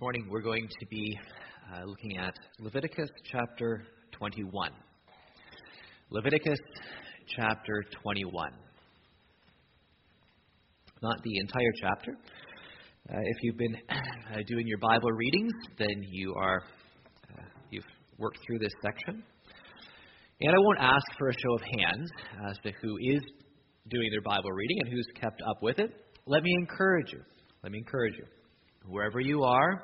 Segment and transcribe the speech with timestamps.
[0.00, 1.18] morning we're going to be
[1.72, 3.82] uh, looking at Leviticus chapter
[4.12, 4.70] 21.
[6.10, 6.58] Leviticus
[7.34, 8.50] chapter 21.
[11.02, 12.12] Not the entire chapter.
[12.12, 16.62] Uh, if you've been uh, doing your Bible readings, then you are
[17.32, 17.84] uh, you've
[18.18, 19.22] worked through this section.
[20.42, 22.10] And I won't ask for a show of hands
[22.50, 23.22] as to who is
[23.88, 25.90] doing their Bible reading and who's kept up with it.
[26.26, 27.22] Let me encourage you.
[27.62, 28.24] Let me encourage you.
[28.88, 29.82] Wherever you are,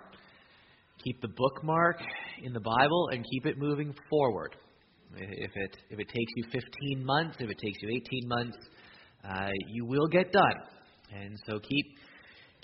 [1.03, 2.01] keep the bookmark
[2.43, 4.55] in the Bible and keep it moving forward.
[5.17, 8.57] If it if it takes you 15 months, if it takes you 18 months,
[9.29, 10.55] uh, you will get done.
[11.15, 11.87] And so keep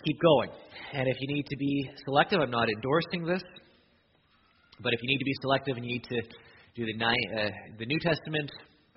[0.05, 0.51] keep going.
[0.95, 3.43] And if you need to be selective, I'm not endorsing this,
[4.81, 6.23] but if you need to be selective and you need to
[6.77, 8.51] do the uh, the New Testament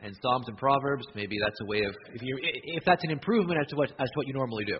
[0.03, 3.59] and Psalms and Proverbs, maybe that's a way of if you if that's an improvement
[3.59, 4.79] as to what as to what you normally do,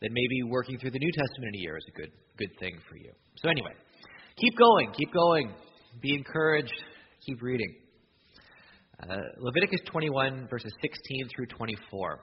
[0.00, 2.78] then maybe working through the New Testament in a year is a good good thing
[2.88, 3.10] for you.
[3.36, 3.72] So anyway,
[4.36, 5.54] keep going, keep going,
[6.00, 6.74] be encouraged,
[7.24, 7.74] keep reading.
[9.02, 12.20] Uh, Leviticus 21 verses 16 through 24.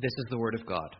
[0.00, 0.94] This is the word of God.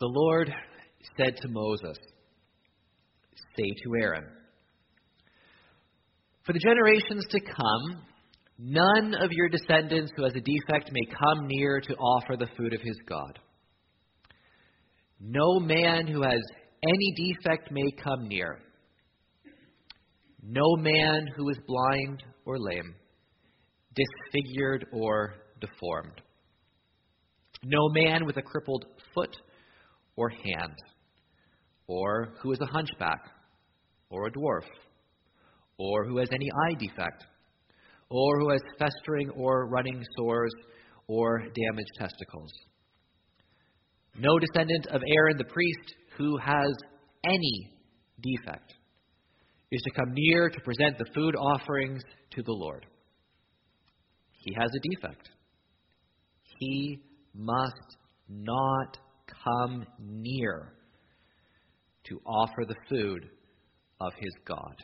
[0.00, 0.52] The Lord
[1.16, 1.96] said to Moses,
[3.56, 4.24] Say to Aaron,
[6.44, 8.02] For the generations to come,
[8.62, 12.72] none of your descendants who has a defect may come near to offer the food
[12.72, 13.40] of his God.
[15.20, 16.40] No man who has
[16.88, 18.58] any defect may come near.
[20.42, 22.94] No man who is blind or lame,
[23.94, 26.20] disfigured or deformed.
[27.64, 29.36] No man with a crippled foot
[30.16, 30.76] or hand,
[31.86, 33.20] or who is a hunchback,
[34.10, 34.66] or a dwarf,
[35.78, 37.24] or who has any eye defect,
[38.12, 40.52] or who has festering or running sores
[41.06, 42.52] or damaged testicles.
[44.16, 46.72] No descendant of Aaron the priest who has
[47.24, 47.70] any
[48.20, 48.74] defect
[49.70, 52.84] is to come near to present the food offerings to the Lord.
[54.44, 55.30] He has a defect.
[56.58, 57.00] He
[57.34, 57.96] must
[58.28, 58.98] not
[59.44, 60.74] come near
[62.04, 63.30] to offer the food
[64.00, 64.74] of his God.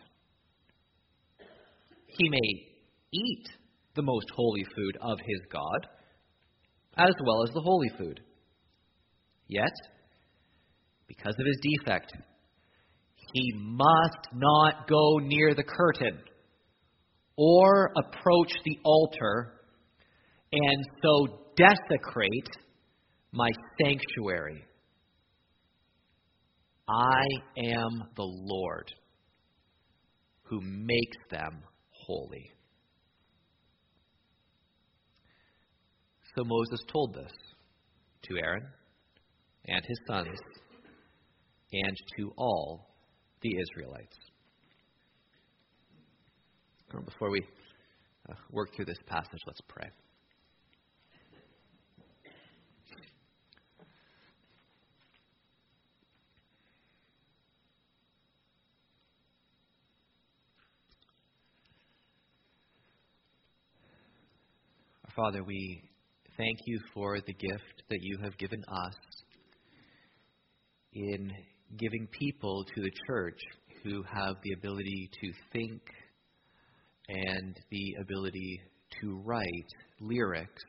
[2.06, 2.67] He may
[3.12, 3.48] eat
[3.94, 5.86] the most holy food of his God,
[6.96, 8.20] as well as the holy food.
[9.46, 9.72] Yet,
[11.06, 12.12] because of his defect,
[13.32, 16.18] he must not go near the curtain
[17.36, 19.54] or approach the altar
[20.52, 22.48] and so desecrate
[23.32, 23.50] my
[23.82, 24.64] sanctuary.
[26.88, 27.24] I
[27.58, 28.90] am the Lord
[30.44, 32.50] who makes them holy.
[36.38, 37.32] So Moses told this
[38.22, 38.64] to Aaron
[39.66, 40.38] and his sons
[41.72, 42.94] and to all
[43.42, 44.16] the Israelites.
[47.06, 47.40] Before we
[48.30, 49.88] uh, work through this passage, let's pray.
[65.16, 65.87] Father, we
[66.38, 68.94] thank you for the gift that you have given us
[70.92, 71.32] in
[71.76, 73.38] giving people to the church
[73.82, 75.82] who have the ability to think
[77.08, 78.60] and the ability
[79.00, 79.68] to write
[80.00, 80.62] lyrics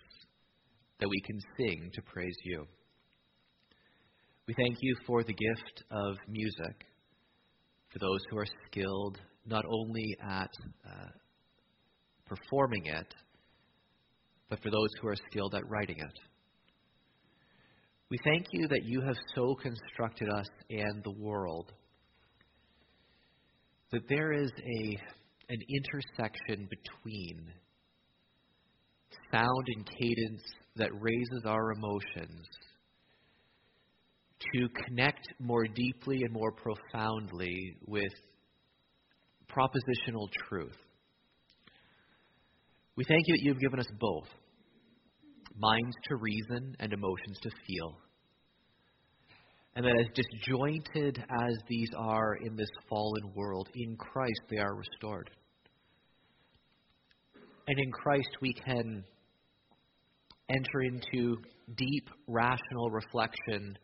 [1.00, 2.66] that we can sing to praise you.
[4.48, 6.86] We thank you for the gift of music
[7.94, 10.50] for those who are skilled not only at
[10.86, 11.10] uh,
[12.26, 13.14] performing it,
[14.50, 16.20] but for those who are skilled at writing it.
[18.10, 21.72] We thank you that you have so constructed us and the world
[23.92, 24.98] that there is a,
[25.50, 27.52] an intersection between
[29.32, 30.42] sound and cadence
[30.76, 32.46] that raises our emotions
[34.54, 38.14] to connect more deeply and more profoundly with
[39.50, 40.78] propositional truth.
[43.00, 44.28] We thank you that you've given us both
[45.58, 47.98] minds to reason and emotions to feel.
[49.74, 54.76] And that as disjointed as these are in this fallen world, in Christ they are
[54.76, 55.30] restored.
[57.70, 59.06] And in Christ we can
[60.50, 61.38] enter into
[61.78, 63.78] deep, rational reflection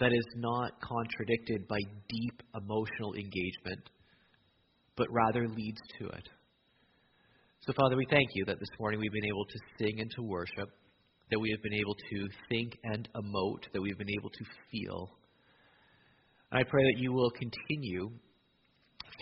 [0.00, 1.78] that is not contradicted by
[2.10, 3.88] deep emotional engagement,
[4.98, 6.28] but rather leads to it.
[7.66, 10.22] So, Father, we thank you that this morning we've been able to sing and to
[10.22, 10.70] worship,
[11.32, 15.10] that we have been able to think and emote, that we've been able to feel.
[16.52, 18.08] And I pray that you will continue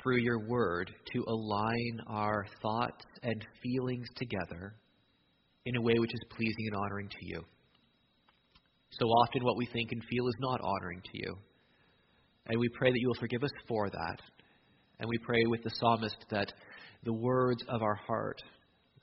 [0.03, 4.75] through your word to align our thoughts and feelings together
[5.65, 7.41] in a way which is pleasing and honoring to you.
[8.91, 11.35] So often, what we think and feel is not honoring to you.
[12.49, 14.21] And we pray that you will forgive us for that.
[15.05, 16.51] And we pray with the psalmist that
[17.03, 18.41] the words of our heart,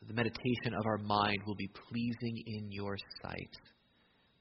[0.08, 3.56] the meditation of our mind will be pleasing in your sight.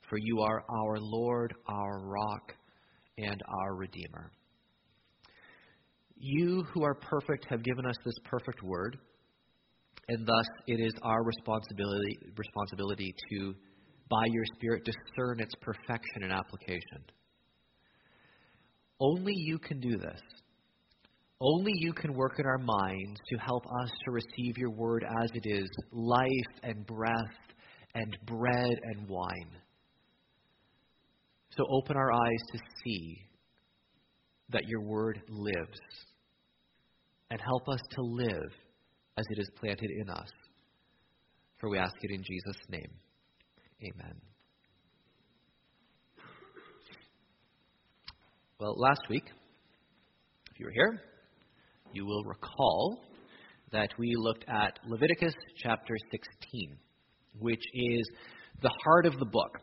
[0.08, 2.54] For you are our Lord, our rock,
[3.18, 4.32] and our Redeemer.
[6.16, 8.96] You who are perfect have given us this perfect word,
[10.08, 13.54] and thus it is our responsibility, responsibility to,
[14.08, 17.04] by your Spirit, discern its perfection and application.
[18.98, 20.22] Only you can do this.
[21.42, 25.30] Only you can work in our minds to help us to receive your word as
[25.34, 26.28] it is life
[26.62, 27.14] and breath
[27.94, 29.50] and bread and wine.
[31.56, 33.16] So open our eyes to see
[34.50, 35.80] that your word lives
[37.30, 38.52] and help us to live
[39.16, 40.28] as it is planted in us.
[41.58, 42.90] For we ask it in Jesus' name.
[43.82, 44.14] Amen.
[48.58, 49.24] Well, last week,
[50.50, 51.00] if you were here,
[51.92, 53.00] you will recall
[53.72, 56.76] that we looked at Leviticus chapter 16,
[57.38, 58.10] which is
[58.62, 59.58] the heart of the book.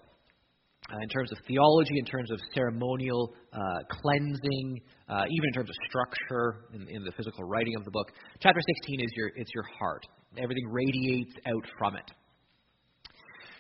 [0.90, 3.60] Uh, in terms of theology, in terms of ceremonial uh,
[3.90, 4.80] cleansing,
[5.10, 8.08] uh, even in terms of structure in, in, the physical writing of the book,
[8.40, 10.06] chapter 16 is your it's your heart.
[10.38, 12.10] Everything radiates out from it.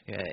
[0.09, 0.23] Uh,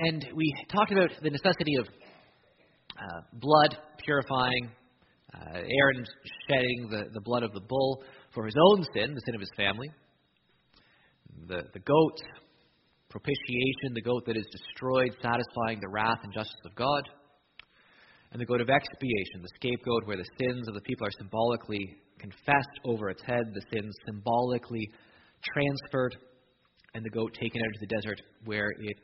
[0.00, 4.70] and we talked about the necessity of uh, blood purifying,
[5.40, 6.04] uh, Aaron
[6.48, 8.02] shedding the, the blood of the bull
[8.34, 9.88] for his own sin, the sin of his family.
[11.48, 12.18] The, the goat,
[13.10, 17.02] propitiation, the goat that is destroyed, satisfying the wrath and justice of God.
[18.32, 21.96] And the goat of expiation, the scapegoat where the sins of the people are symbolically
[22.18, 24.90] confessed over its head, the sins symbolically
[25.44, 26.16] transferred,
[26.94, 28.96] and the goat taken out into the desert where it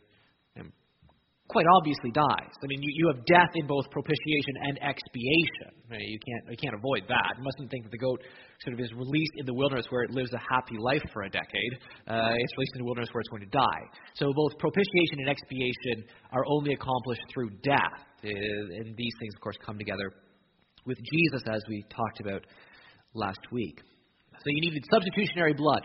[1.48, 2.52] quite obviously dies.
[2.62, 5.70] I mean, you, you have death in both propitiation and expiation.
[5.90, 6.00] Right?
[6.00, 7.36] You can't you can't avoid that.
[7.36, 8.22] You mustn't think that the goat
[8.64, 11.30] sort of is released in the wilderness where it lives a happy life for a
[11.30, 11.72] decade.
[12.08, 13.84] Uh, it's released in the wilderness where it's going to die.
[14.14, 18.00] So both propitiation and expiation are only accomplished through death.
[18.24, 20.12] Uh, and these things, of course, come together
[20.86, 22.46] with Jesus, as we talked about
[23.14, 23.80] last week.
[24.32, 25.82] So you needed substitutionary blood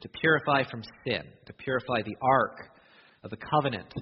[0.00, 2.56] to purify from sin, to purify the ark
[3.22, 3.92] of the covenant,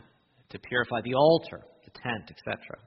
[0.50, 2.78] to purify the altar, the tent, etc.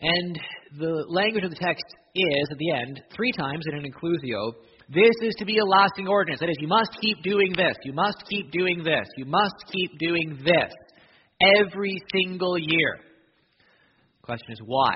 [0.00, 0.38] And
[0.78, 1.84] the language of the text
[2.14, 4.52] is, at the end, three times in an inclusio,
[4.88, 6.40] this is to be a lasting ordinance.
[6.40, 7.76] That is, you must keep doing this.
[7.84, 9.06] You must keep doing this.
[9.16, 10.72] You must keep doing this
[11.58, 12.98] every single year.
[14.20, 14.94] The question is why?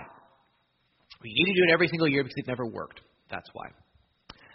[1.23, 3.01] We need to do it every single year because it never worked.
[3.31, 3.67] That's why.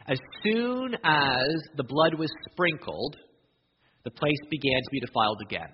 [0.08, 3.18] As soon as the blood was sprinkled,
[4.08, 5.68] the place began to be defiled again.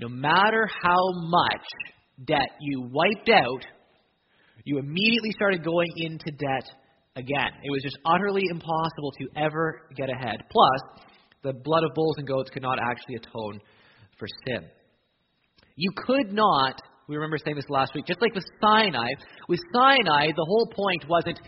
[0.00, 1.66] No matter how much
[2.26, 3.62] debt you wiped out,
[4.64, 6.64] you immediately started going into debt
[7.14, 7.52] again.
[7.62, 10.36] It was just utterly impossible to ever get ahead.
[10.50, 11.04] Plus,
[11.42, 13.60] the blood of bulls and goats could not actually atone
[14.18, 14.66] for sin.
[15.76, 19.10] You could not, we remember saying this last week, just like with Sinai,
[19.46, 21.38] with Sinai, the whole point wasn't,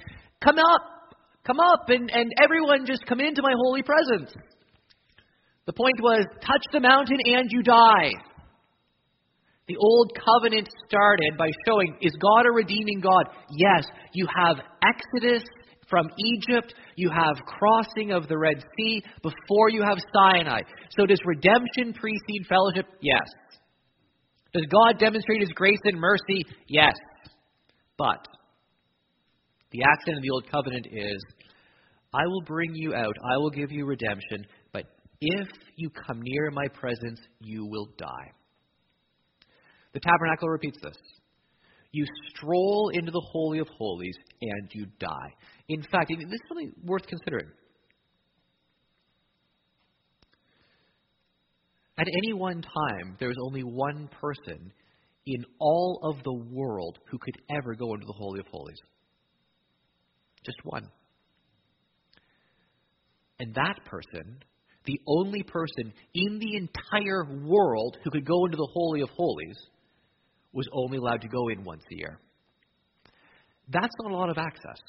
[0.44, 4.34] come up, come up, and, and everyone just come into my holy presence.
[5.66, 8.12] The point was touch the mountain and you die.
[9.66, 13.24] The old covenant started by showing is God a redeeming God?
[13.50, 13.84] Yes.
[14.12, 15.42] You have Exodus
[15.88, 20.60] from Egypt, you have crossing of the Red Sea before you have Sinai.
[20.90, 22.86] So does redemption precede fellowship?
[23.00, 23.28] Yes.
[24.52, 26.44] Does God demonstrate his grace and mercy?
[26.68, 26.94] Yes.
[27.98, 28.26] But
[29.70, 31.22] the accent of the old covenant is
[32.14, 34.46] I will bring you out, I will give you redemption,
[35.20, 38.32] if you come near my presence, you will die.
[39.92, 40.96] The tabernacle repeats this.
[41.92, 45.34] You stroll into the Holy of Holies and you die.
[45.68, 47.46] In fact, this is really worth considering.
[51.98, 54.70] At any one time, there was only one person
[55.26, 58.78] in all of the world who could ever go into the Holy of Holies.
[60.44, 60.86] Just one.
[63.40, 64.38] And that person
[64.86, 69.56] the only person in the entire world who could go into the Holy of Holies
[70.52, 72.18] was only allowed to go in once a year.
[73.68, 74.80] That's not a lot of access.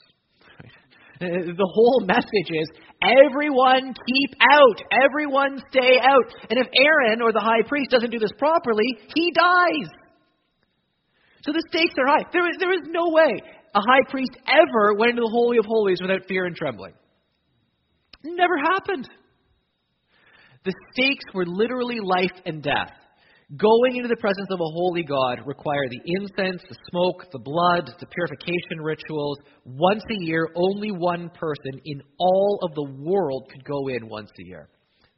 [1.19, 2.69] The whole message is
[3.01, 6.29] everyone keep out, everyone stay out.
[6.51, 8.85] And if Aaron or the high priest doesn't do this properly,
[9.15, 9.89] he dies.
[11.41, 12.29] So the stakes are high.
[12.31, 13.41] There is, there is no way
[13.73, 16.93] a high priest ever went into the Holy of Holies without fear and trembling.
[18.23, 19.09] It never happened.
[20.65, 22.91] The stakes were literally life and death.
[23.55, 27.89] Going into the presence of a holy God required the incense, the smoke, the blood,
[27.97, 29.37] the purification rituals.
[29.63, 34.29] Once a year, only one person in all of the world could go in once
[34.37, 34.67] a year.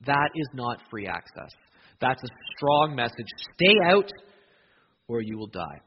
[0.05, 1.51] That is not free access.
[1.99, 3.25] That's a strong message.
[3.55, 4.09] Stay out
[5.07, 5.81] or you will die.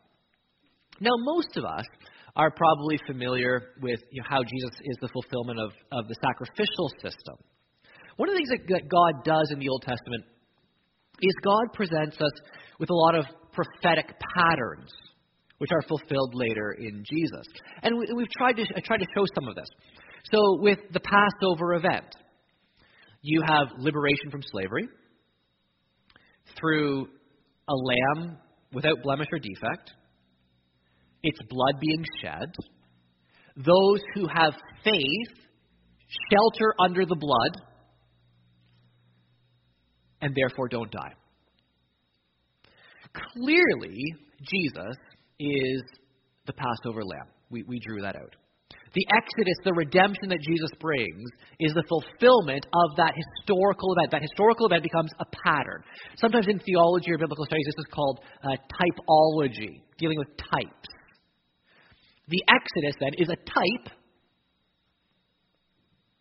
[1.00, 1.84] Now, most of us
[2.34, 6.88] are probably familiar with you know, how Jesus is the fulfillment of, of the sacrificial
[7.00, 7.36] system.
[8.22, 10.22] One of the things that God does in the Old Testament
[11.20, 12.30] is God presents us
[12.78, 14.92] with a lot of prophetic patterns,
[15.58, 17.46] which are fulfilled later in Jesus.
[17.82, 19.66] And we, have tried to, tried to show some of this.
[20.30, 22.14] So, with the Passover event,
[23.22, 24.86] you have liberation from slavery
[26.60, 27.08] through
[27.68, 28.38] a lamb
[28.72, 29.94] without blemish or defect,
[31.24, 32.54] its blood being shed.
[33.56, 35.38] Those who have faith
[36.30, 37.71] shelter under the blood
[40.22, 41.12] and therefore don't die.
[43.34, 43.98] Clearly,
[44.42, 44.96] Jesus
[45.38, 45.82] is
[46.46, 47.26] the Passover lamb.
[47.50, 48.36] We, we drew that out.
[48.94, 51.28] The Exodus, the redemption that Jesus brings,
[51.60, 54.12] is the fulfillment of that historical event.
[54.12, 55.82] That historical event becomes a pattern.
[56.16, 60.88] Sometimes in theology or biblical studies, this is called uh, typology, dealing with types.
[62.28, 63.96] The Exodus, then, is a type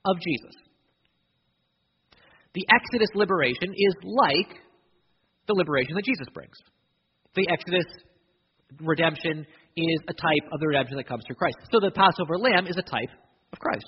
[0.06, 0.61] of Jesus.
[2.54, 4.60] The Exodus liberation is like
[5.48, 6.56] the liberation that Jesus brings.
[7.36, 7.86] The Exodus
[8.80, 11.58] redemption is a type of the redemption that comes through Christ.
[11.72, 13.10] So the Passover lamb is a type
[13.54, 13.88] of Christ.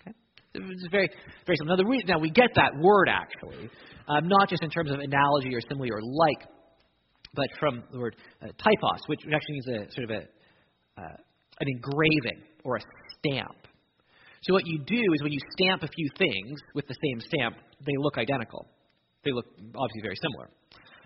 [0.00, 0.14] Okay?
[0.54, 1.10] It's very,
[1.46, 1.76] very simple.
[1.76, 3.68] Now, the reason, now we get that word actually,
[4.08, 6.48] um, not just in terms of analogy or simile or like,
[7.34, 10.22] but from the word uh, typos, which actually means a sort of a
[11.00, 11.16] uh,
[11.60, 12.80] an engraving or a
[13.18, 13.56] stamp.
[14.42, 17.56] So what you do is when you stamp a few things with the same stamp,
[17.86, 18.66] they look identical.
[19.24, 20.50] They look obviously very similar.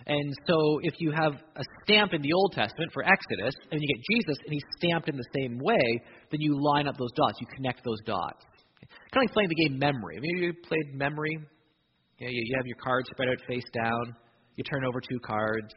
[0.07, 3.89] And so if you have a stamp in the Old Testament for Exodus, and you
[3.89, 7.39] get Jesus and he's stamped in the same way, then you line up those dots.
[7.41, 8.45] You connect those dots.
[9.13, 10.19] Kind of like playing the game memory.
[10.19, 11.39] I you played memory.
[12.19, 14.15] You, you have your cards spread out face down.
[14.57, 15.73] You turn over two cards.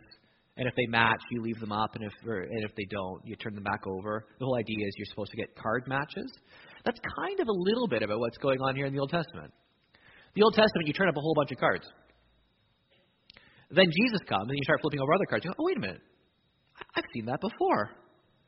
[0.58, 3.22] And if they match, you leave them up, and if or, and if they don't,
[3.24, 4.26] you turn them back over.
[4.40, 6.30] The whole idea is you're supposed to get card matches.
[6.84, 9.54] That's kind of a little bit about what's going on here in the Old Testament.
[10.40, 11.84] The Old Testament, you turn up a whole bunch of cards.
[13.76, 15.44] Then Jesus comes, and you start flipping over other cards.
[15.44, 16.00] You go, oh, wait a minute.
[16.96, 17.92] I've seen that before.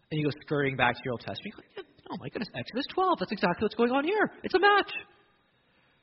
[0.07, 1.51] And you go scurrying back to your Old Testament.
[1.51, 3.19] You go, oh, my goodness, Exodus 12.
[3.19, 4.23] That's exactly what's going on here.
[4.39, 4.87] It's a match.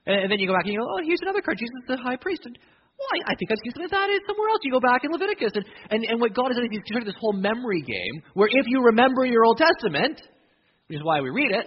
[0.05, 1.57] And, then you go back and you go, oh, here's another card.
[1.57, 2.45] Jesus is the high priest.
[2.45, 2.53] And,
[3.01, 4.61] well, I, I think I've seen something that is somewhere else.
[4.69, 5.57] You go back in Leviticus.
[5.57, 8.69] And, and, and what God is doing is he's this whole memory game where if
[8.69, 10.21] you remember your Old Testament,
[10.93, 11.65] which is why we read it,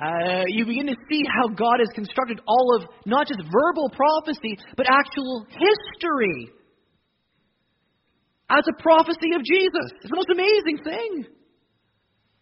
[0.00, 4.56] uh, you begin to see how God has constructed all of not just verbal prophecy,
[4.76, 6.50] but actual history
[8.50, 9.92] as a prophecy of Jesus.
[10.00, 11.26] It's the most amazing thing.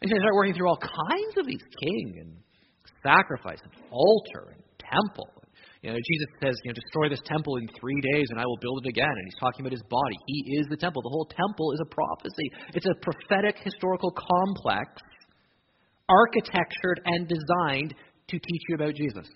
[0.02, 2.36] And you start working through all kinds of these king and
[3.02, 5.32] sacrifice and altar and temple.
[5.82, 8.58] You know, Jesus says, you know, destroy this temple in three days and I will
[8.60, 9.08] build it again.
[9.08, 10.16] And he's talking about his body.
[10.26, 11.00] He is the temple.
[11.02, 12.50] The whole temple is a prophecy.
[12.75, 15.00] It's a prophetic historical complex,
[16.08, 17.94] architectured and designed
[18.28, 19.26] to teach you about Jesus.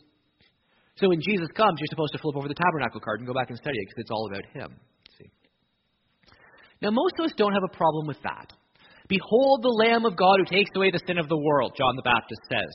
[0.97, 3.49] So when Jesus comes, you're supposed to flip over the tabernacle card and go back
[3.49, 4.77] and study it because it's all about him.
[5.19, 5.31] See?
[6.83, 8.53] Now, most of us don't have a problem with that.
[9.09, 12.07] Behold the Lamb of God who takes away the sin of the world, John the
[12.07, 12.71] Baptist says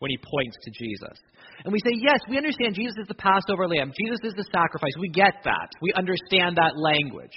[0.00, 1.18] when he points to Jesus.
[1.64, 3.90] And we say, yes, we understand Jesus is the Passover lamb.
[3.98, 4.92] Jesus is the sacrifice.
[5.00, 5.70] We get that.
[5.82, 7.34] We understand that language.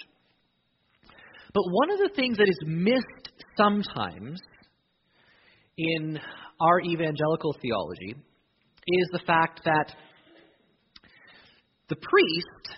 [1.54, 4.40] But one of the things that is missed sometimes
[5.96, 6.20] in
[6.60, 8.16] our evangelical theology
[8.88, 9.94] is the fact that
[11.90, 12.78] the priest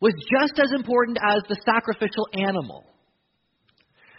[0.00, 2.84] was just as important as the sacrificial animal.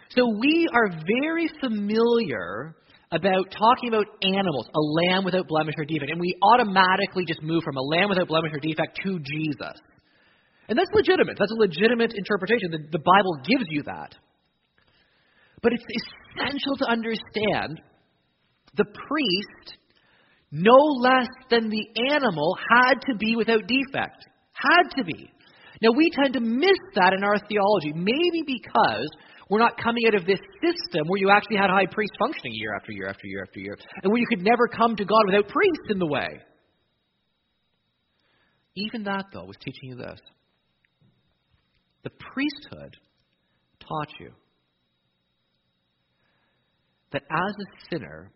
[0.09, 2.75] So we are very familiar
[3.11, 7.63] about talking about animals, a lamb without blemish or defect, and we automatically just move
[7.63, 9.77] from a lamb without blemish or defect to Jesus.
[10.67, 11.37] And that's legitimate.
[11.37, 12.71] That's a legitimate interpretation.
[12.71, 14.15] The, the Bible gives you that.
[15.61, 15.85] But it's
[16.37, 17.81] essential to understand
[18.75, 19.77] the priest,
[20.51, 24.25] no less than the animal, had to be without defect.
[24.53, 25.31] Had to be.
[25.81, 29.09] Now, we tend to miss that in our theology, maybe because
[29.49, 32.75] We're not coming out of this system where you actually had high priests functioning year
[32.75, 35.47] after year after year after year, and where you could never come to God without
[35.47, 36.27] priests in the way.
[38.75, 40.19] Even that, though, was teaching you this.
[42.03, 42.97] The priesthood
[43.79, 44.31] taught you
[47.15, 48.29] that as a sinner,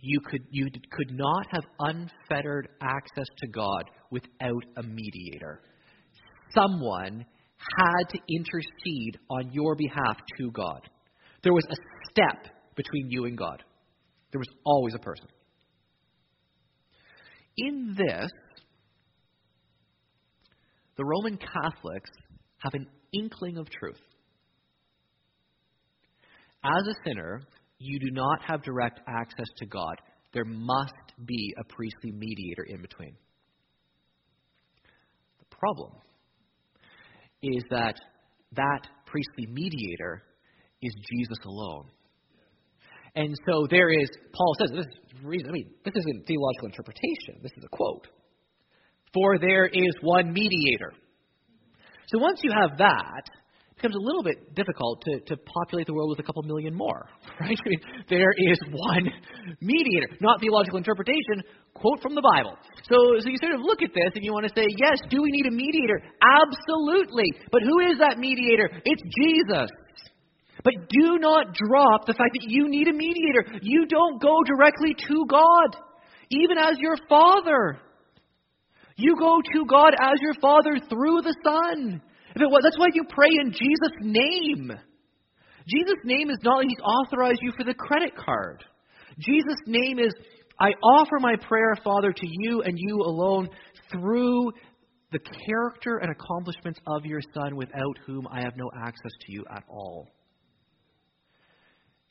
[0.00, 5.62] you could, you could not have unfettered access to God without a mediator.
[6.54, 7.24] Someone
[7.78, 10.82] had to intercede on your behalf to God.
[11.42, 11.76] There was a
[12.10, 13.64] step between you and God.
[14.30, 15.28] There was always a person.
[17.56, 18.30] In this,
[20.98, 22.10] the Roman Catholics
[22.58, 24.00] have an inkling of truth.
[26.62, 27.40] As a sinner,
[27.78, 29.96] you do not have direct access to God.
[30.32, 30.92] There must
[31.24, 33.16] be a priestly mediator in between.
[35.38, 35.92] The problem
[37.42, 37.94] is that
[38.52, 40.22] that priestly mediator
[40.82, 41.86] is Jesus alone.
[43.14, 47.40] And so there is, Paul says, this is reason, I mean, this isn't theological interpretation,
[47.42, 48.06] this is a quote.
[49.14, 50.92] For there is one mediator.
[52.08, 53.22] So once you have that,
[53.76, 57.08] becomes a little bit difficult to, to populate the world with a couple million more,
[57.40, 57.58] right?
[57.60, 59.12] I mean, there is one
[59.60, 62.56] mediator, not theological interpretation, quote from the Bible.
[62.88, 65.20] So, so you sort of look at this and you want to say, yes, do
[65.20, 66.00] we need a mediator?
[66.24, 67.28] Absolutely.
[67.52, 68.70] But who is that mediator?
[68.82, 69.68] It's Jesus.
[70.64, 73.60] But do not drop the fact that you need a mediator.
[73.60, 75.76] You don't go directly to God,
[76.30, 77.76] even as your Father.
[78.96, 82.00] You go to God as your Father through the Son.
[82.36, 84.70] If it was, that's why you pray in Jesus' name.
[85.66, 88.62] Jesus' name is not like He's authorized you for the credit card.
[89.18, 90.12] Jesus' name is,
[90.60, 93.48] I offer my prayer, Father, to you and you alone
[93.90, 94.52] through
[95.12, 99.42] the character and accomplishments of your Son, without whom I have no access to you
[99.50, 100.06] at all.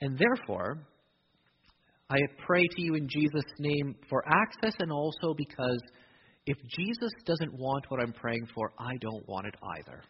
[0.01, 0.79] And therefore,
[2.09, 2.17] I
[2.47, 5.79] pray to you in Jesus' name for access and also because
[6.47, 10.01] if Jesus doesn't want what I'm praying for, I don't want it either.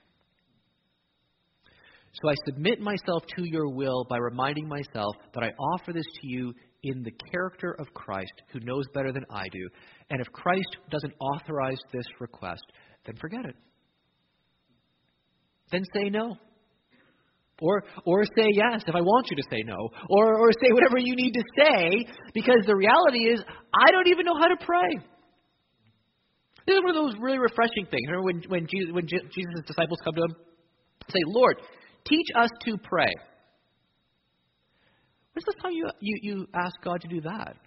[2.22, 6.28] So I submit myself to your will by reminding myself that I offer this to
[6.28, 9.68] you in the character of Christ, who knows better than I do.
[10.10, 12.64] And if Christ doesn't authorize this request,
[13.06, 13.56] then forget it.
[15.72, 16.38] Then say no.
[17.62, 19.90] Or, or say yes if I want you to say no.
[20.10, 23.42] Or, or say whatever you need to say, because the reality is,
[23.74, 25.06] I don't even know how to pray.
[26.68, 28.08] This is one of those really refreshing things.
[28.08, 30.36] Remember when, when, Jesus, when Jesus' disciples come to him?
[31.10, 31.58] Say, Lord,
[32.08, 33.12] teach us to pray.
[35.34, 37.58] When's the time you, you, you ask God to do that?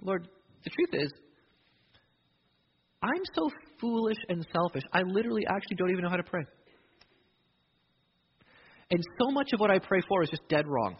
[0.00, 0.28] Lord,
[0.64, 1.12] the truth is,
[3.02, 3.48] I'm so
[3.80, 6.44] foolish and selfish, I literally actually don't even know how to pray.
[8.90, 10.96] And so much of what I pray for is just dead wrong.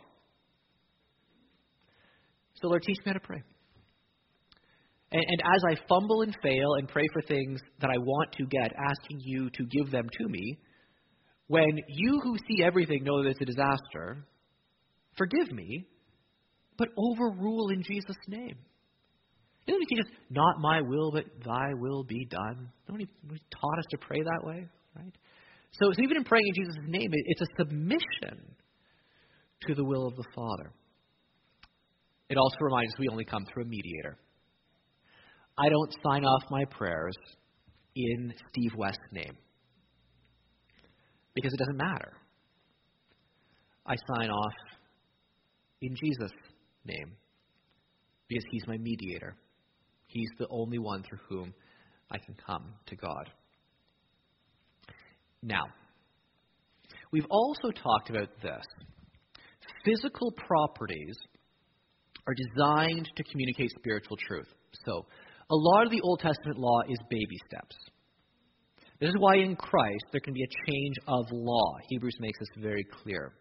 [2.61, 3.43] So, Lord, teach me how to pray.
[5.11, 8.45] And, and, as I fumble and fail and pray for things that I want to
[8.47, 10.59] get, asking you to give them to me,
[11.49, 14.25] when you who see everything know that it's a disaster,
[15.17, 15.87] forgive me,
[16.77, 18.57] but overrule in Jesus' name.
[19.67, 22.71] Didn't he just, not my will, but thy will be done?
[22.97, 23.07] He
[23.51, 25.13] taught us to pray that way, right?
[25.73, 28.55] So, so even in praying in Jesus' name, it, it's a submission
[29.67, 30.73] to the will of the Father.
[32.31, 34.19] It also reminds us we only come through a mediator.
[35.59, 37.17] I don't sign off my prayers
[37.97, 39.37] in Steve West's name
[41.41, 42.15] because it doesn't matter.
[43.87, 44.53] I sign off
[45.81, 46.33] in Jesus'
[46.85, 47.13] name
[48.27, 49.37] because he's my mediator.
[50.09, 51.55] He's the only one through whom
[52.11, 53.31] I can come to God.
[55.41, 55.63] Now,
[57.13, 58.65] we've also talked about this.
[59.85, 61.17] Physical properties
[62.27, 64.49] are designed to communicate spiritual truth.
[64.87, 65.07] So,
[65.51, 67.77] a lot of the Old Testament law is baby steps.
[69.01, 71.77] This is why in Christ there can be a change of law.
[71.89, 73.33] Hebrews makes this very clear.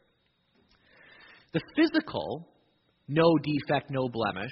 [1.54, 2.48] The physical,
[3.08, 4.52] no defect, no blemish,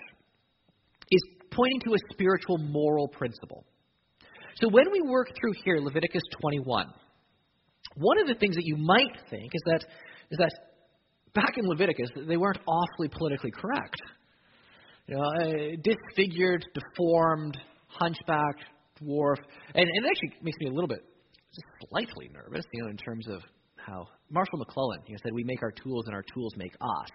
[1.12, 3.66] is pointing to a spiritual moral principle.
[4.62, 6.88] So when we work through here Leviticus 21,
[7.98, 9.86] one of the things that you might think is that
[10.32, 10.52] is that
[11.34, 13.96] back in Leviticus they weren't awfully politically correct.
[15.08, 18.64] You know, uh, disfigured, deformed, hunchbacked,
[19.02, 19.38] dwarf,
[19.74, 21.04] and, and it actually makes me a little bit
[21.54, 23.42] just slightly nervous, you know, in terms of
[23.76, 27.08] how Marshall McLuhan he said we make our tools and our tools make us.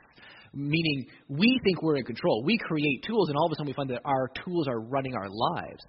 [0.53, 2.43] Meaning we think we're in control.
[2.45, 5.15] We create tools and all of a sudden we find that our tools are running
[5.15, 5.83] our lives.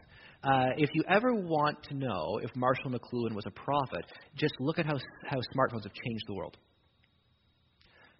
[0.43, 4.79] Uh, if you ever want to know if Marshall McLuhan was a prophet, just look
[4.79, 6.57] at how how smartphones have changed the world.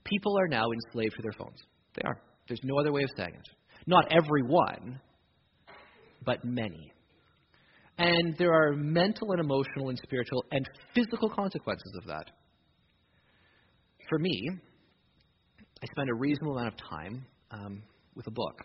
[0.04, 1.60] People are now enslaved to their phones.
[1.96, 2.22] They are.
[2.48, 3.50] There's no other way of saying it.
[3.88, 5.00] Not everyone,
[6.24, 6.92] but many.
[8.04, 12.32] And there are mental and emotional and spiritual and physical consequences of that.
[14.10, 14.50] For me,
[15.84, 17.84] I spend a reasonable amount of time um,
[18.16, 18.60] with a book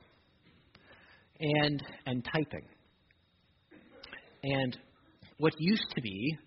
[1.39, 2.67] and and typing.
[4.43, 4.79] And
[5.37, 6.39] what used to be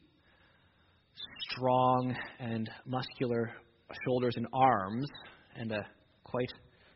[1.51, 3.51] strong and muscular
[4.03, 5.07] shoulders and arms
[5.55, 5.85] and a
[6.23, 6.51] quite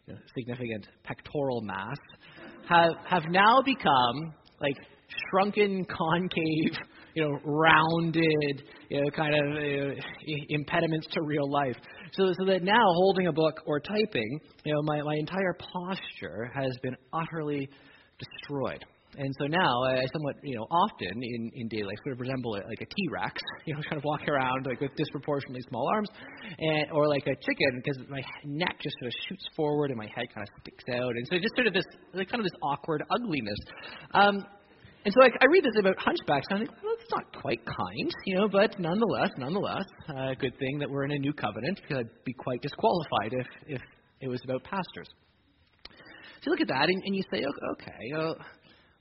[0.08, 1.98] you know, significant pectoral mass
[2.68, 4.78] have have now become like
[5.34, 6.78] shrunken, concave,
[7.15, 10.02] you know, rounded, you know, kind of uh,
[10.50, 11.76] impediments to real life.
[12.13, 16.52] So, so that now holding a book or typing, you know, my, my entire posture
[16.54, 17.69] has been utterly
[18.19, 18.86] destroyed.
[19.15, 22.56] And so now I somewhat, you know, often in, in daily life sort of resemble
[22.56, 26.10] a, like a T-Rex, you know, kind of walking around like with disproportionately small arms,
[26.58, 30.08] and or like a chicken because my neck just sort of shoots forward and my
[30.08, 32.58] head kind of sticks out, and so just sort of this like kind of this
[32.63, 33.60] awkward ugliness.
[34.13, 34.46] Um,
[35.06, 37.66] and so I, I read this about hunchbacks, and I think, well, it's not quite
[37.66, 41.34] kind, you know, but nonetheless, nonetheless, a uh, good thing that we're in a new
[41.34, 43.82] covenant because I'd be quite disqualified if if
[44.22, 45.08] it was about pastors.
[46.44, 48.34] So you look at that and, and you say, okay, uh,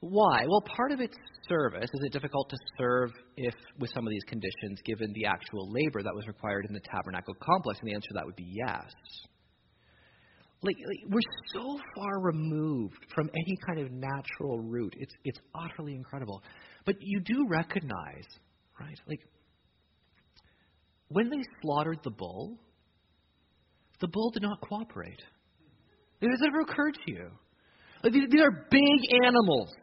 [0.00, 0.44] why?
[0.48, 1.16] Well, part of its
[1.48, 5.70] service is it difficult to serve if with some of these conditions, given the actual
[5.70, 7.78] labor that was required in the tabernacle complex?
[7.80, 8.90] And the answer to that would be yes.
[10.64, 11.20] Like, like, we're
[11.52, 14.94] so far removed from any kind of natural route.
[14.96, 16.42] It's it's utterly incredible.
[16.84, 18.26] But you do recognize,
[18.78, 18.98] right?
[19.08, 19.20] Like
[21.08, 22.58] when they slaughtered the bull,
[24.00, 25.20] the bull did not cooperate.
[26.20, 27.28] It Has ever occurred to you?
[28.04, 29.74] Like, these, these are big animals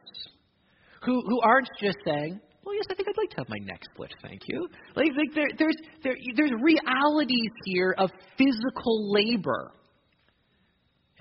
[1.03, 3.81] who who aren't just saying, "Well, yes, I think I'd like to have my neck
[3.93, 9.73] split, thank you." Like, like there, there's there, there's realities here of physical labor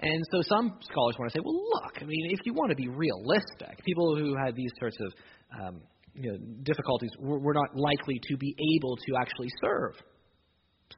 [0.00, 2.76] and so some scholars want to say, well, look, I mean, if you want to
[2.76, 5.12] be realistic, people who had these sorts of
[5.60, 5.80] um,
[6.14, 9.94] you know, difficulties were, were not likely to be able to actually serve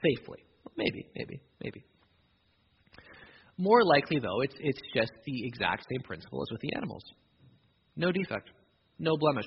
[0.05, 0.39] safely.
[0.77, 1.85] Maybe, maybe, maybe.
[3.59, 7.03] More likely, though, it's, it's just the exact same principle as with the animals
[7.97, 8.49] no defect,
[8.99, 9.45] no blemish.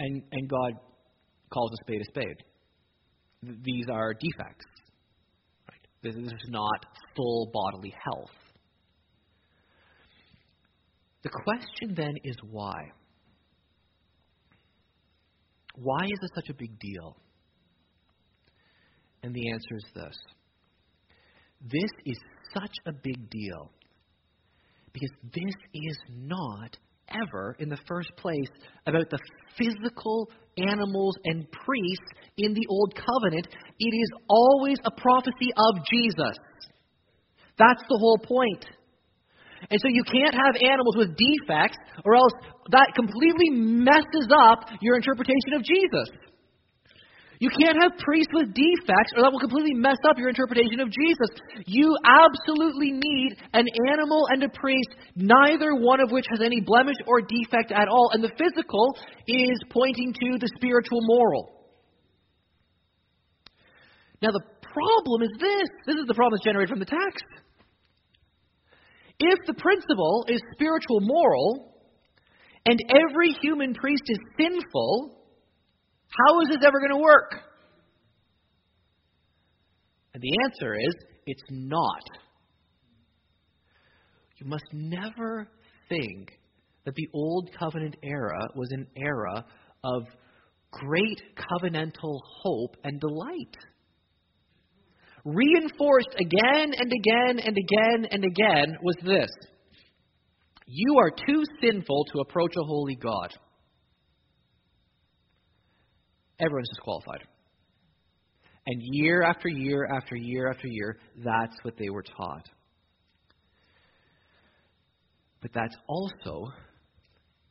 [0.00, 0.72] And, and God
[1.52, 2.36] calls a spade a spade.
[3.62, 4.66] These are defects.
[5.68, 5.86] Right?
[6.02, 6.86] This is not
[7.16, 8.30] full bodily health.
[11.28, 12.90] The question then is why?
[15.74, 17.16] Why is this such a big deal?
[19.22, 20.16] And the answer is this
[21.60, 22.16] this is
[22.54, 23.70] such a big deal
[24.92, 26.78] because this is not
[27.10, 28.48] ever, in the first place,
[28.86, 29.18] about the
[29.58, 33.48] physical animals and priests in the Old Covenant.
[33.78, 36.38] It is always a prophecy of Jesus.
[37.58, 38.77] That's the whole point.
[39.70, 42.32] And so you can't have animals with defects, or else
[42.70, 46.08] that completely messes up your interpretation of Jesus.
[47.38, 50.90] You can't have priests with defects, or that will completely mess up your interpretation of
[50.90, 51.30] Jesus.
[51.66, 56.96] You absolutely need an animal and a priest, neither one of which has any blemish
[57.06, 58.10] or defect at all.
[58.12, 58.96] And the physical
[59.28, 61.54] is pointing to the spiritual moral.
[64.20, 67.24] Now, the problem is this this is the problem that's generated from the text.
[69.20, 71.74] If the principle is spiritual moral,
[72.66, 75.16] and every human priest is sinful,
[76.08, 77.32] how is this ever going to work?
[80.14, 80.94] And the answer is
[81.26, 82.02] it's not.
[84.38, 85.48] You must never
[85.88, 86.30] think
[86.84, 89.44] that the Old Covenant era was an era
[89.82, 90.02] of
[90.70, 93.56] great covenantal hope and delight
[95.34, 99.30] reinforced again and again and again and again was this
[100.66, 103.32] You are too sinful to approach a holy God.
[106.40, 107.26] Everyone's disqualified.
[108.66, 112.46] And year after year after year after year, that's what they were taught.
[115.40, 116.52] But that's also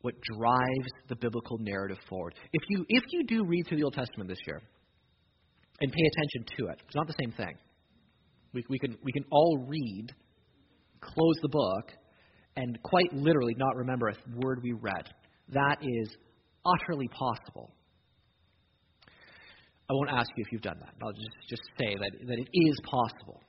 [0.01, 2.35] what drives the biblical narrative forward.
[2.53, 4.61] If you, if you do read through the Old Testament this year
[5.81, 7.55] and pay attention to it, it's not the same thing.
[8.53, 10.07] We, we, can, we can all read,
[11.01, 11.91] close the book,
[12.55, 15.07] and quite literally not remember a word we read.
[15.49, 16.09] That is
[16.65, 17.71] utterly possible.
[19.89, 20.93] I won't ask you if you've done that.
[21.01, 23.41] I'll just, just say that, that it is possible.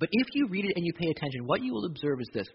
[0.00, 2.48] But if you read it and you pay attention, what you will observe is this.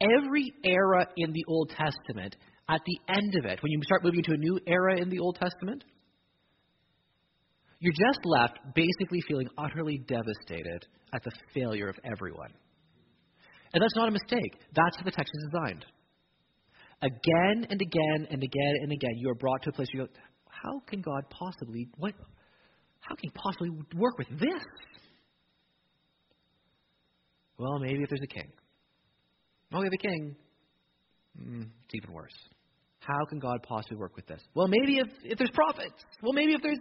[0.00, 2.36] Every era in the Old Testament,
[2.68, 5.20] at the end of it, when you start moving to a new era in the
[5.20, 5.84] Old Testament,
[7.84, 12.48] you're just left basically feeling utterly devastated at the failure of everyone.
[13.74, 14.56] And that's not a mistake.
[14.74, 15.84] That's how the text is designed.
[17.02, 20.08] Again and again and again and again, you are brought to a place where you
[20.08, 20.12] go,
[20.46, 22.14] how can God possibly, what,
[23.00, 24.64] how can he possibly work with this?
[27.58, 28.50] Well, maybe if there's a king.
[29.74, 30.36] Oh, we have a king.
[31.38, 32.32] Mm, it's even worse.
[33.00, 34.40] How can God possibly work with this?
[34.54, 36.02] Well, maybe if, if there's prophets.
[36.22, 36.78] Well, maybe if there's.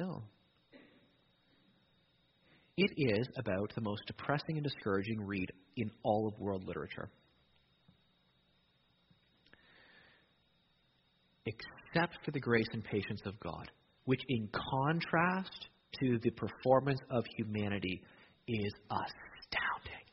[0.00, 0.22] No.
[2.78, 7.10] It is about the most depressing and discouraging read in all of world literature.
[11.44, 13.70] Except for the grace and patience of God,
[14.04, 15.66] which, in contrast
[16.00, 18.00] to the performance of humanity,
[18.48, 20.06] is astounding.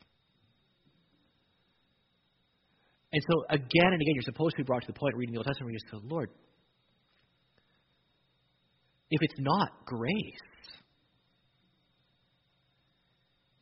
[3.12, 5.38] And so, again and again, you're supposed to be brought to the point reading the
[5.38, 6.30] Old Testament where you go, Lord,
[9.10, 10.12] if it's not grace,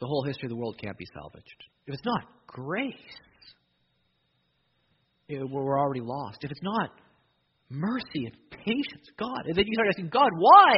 [0.00, 1.64] the whole history of the world can't be salvaged.
[1.87, 2.92] If it's not grace,
[5.30, 6.38] eh, it, we're already lost.
[6.42, 6.90] If it's not
[7.70, 10.76] mercy and patience, God, and then you start asking, God, why?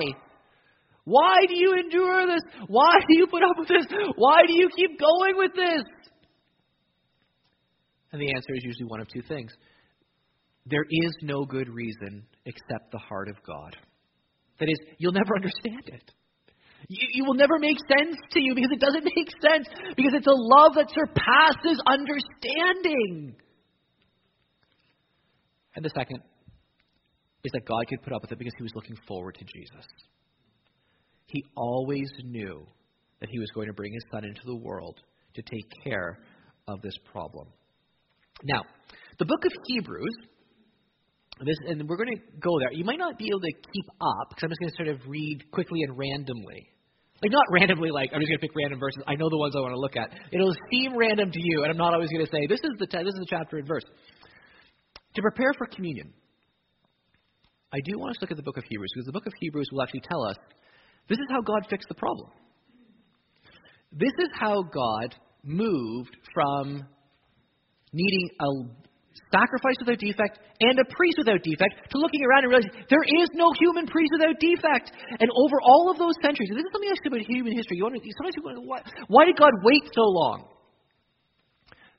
[1.04, 2.42] Why do you endure this?
[2.66, 3.87] Why do you put up with this?
[4.16, 5.85] Why do you keep going with this?
[8.12, 9.52] And the answer is usually one of two things.
[10.66, 13.76] There is no good reason except the heart of God.
[14.61, 16.11] That is, you'll never understand it.
[16.88, 20.27] You, you will never make sense to you because it doesn't make sense, because it's
[20.27, 23.37] a love that surpasses understanding.
[25.77, 26.21] And the second
[27.44, 29.87] is that God could put up with it because he was looking forward to Jesus.
[31.27, 32.66] He always knew
[33.21, 34.99] that he was going to bring his son into the world
[35.35, 36.18] to take care
[36.66, 37.49] of this problem.
[38.44, 38.62] Now,
[39.18, 40.16] the book of Hebrews,
[41.46, 42.72] this, and we're going to go there.
[42.72, 44.98] You might not be able to keep up because I'm just going to sort of
[45.09, 46.66] read quickly and randomly.
[47.22, 49.03] Like, not randomly, like, I'm just going to pick random verses.
[49.07, 50.11] I know the ones I want to look at.
[50.31, 52.87] It'll seem random to you, and I'm not always going to say, this is the,
[52.87, 53.85] this is the chapter and verse.
[55.14, 56.12] To prepare for communion,
[57.72, 59.33] I do want us to look at the book of Hebrews because the book of
[59.40, 60.37] Hebrews will actually tell us
[61.09, 62.31] this is how God fixed the problem.
[63.92, 66.85] This is how God moved from
[67.92, 68.46] needing a
[69.33, 73.28] sacrifice without defect and a priest without defect to looking around and realizing there is
[73.35, 74.92] no human priest without defect.
[75.20, 77.78] And over all of those centuries, this is something else about human history.
[77.78, 80.48] You wonder, sometimes you wonder, why, why did God wait so long?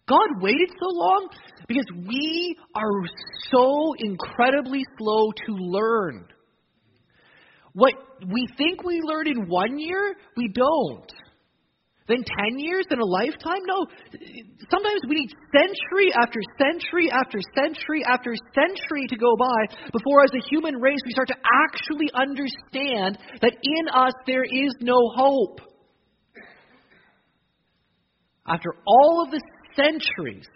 [0.10, 1.30] God waited so long
[1.68, 3.02] because we are
[3.52, 6.26] so incredibly slow to learn.
[7.74, 7.94] What
[8.26, 11.12] we think we learn in one year, we don't.
[12.10, 13.62] Then 10 years, then a lifetime?
[13.68, 13.86] No.
[14.72, 20.32] Sometimes we need century after century after century after century to go by before, as
[20.34, 25.62] a human race, we start to actually understand that in us there is no hope.
[28.48, 29.42] After all of the
[29.76, 30.48] centuries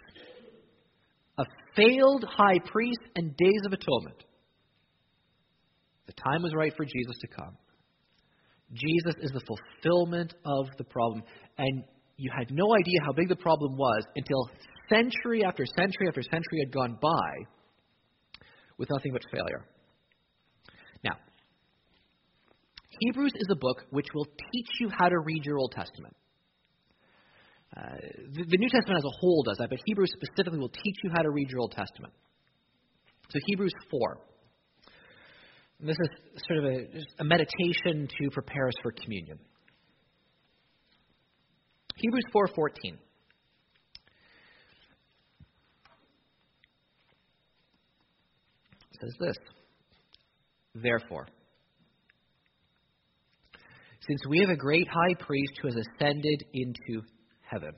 [1.38, 4.24] of failed high priests and days of atonement,
[6.06, 7.56] the time was right for Jesus to come.
[8.74, 11.22] Jesus is the fulfillment of the problem.
[11.58, 11.84] And
[12.16, 14.50] you had no idea how big the problem was until
[14.88, 17.32] century after century after century had gone by
[18.78, 19.64] with nothing but failure.
[21.02, 21.16] Now,
[23.00, 26.14] Hebrews is a book which will teach you how to read your Old Testament.
[27.76, 27.80] Uh,
[28.34, 31.10] the, the New Testament as a whole does that, but Hebrews specifically will teach you
[31.14, 32.12] how to read your Old Testament.
[33.30, 34.18] So, Hebrews 4.
[35.84, 36.08] This is
[36.48, 36.86] sort of a,
[37.20, 39.38] a meditation to prepare us for communion.
[41.96, 42.96] Hebrews 4:14
[48.98, 49.36] says this.
[50.74, 51.26] Therefore,
[54.08, 57.02] since we have a great high priest who has ascended into
[57.42, 57.72] heaven.